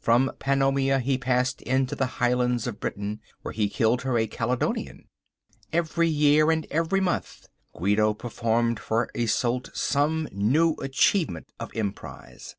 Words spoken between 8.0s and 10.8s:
performed for Isolde some new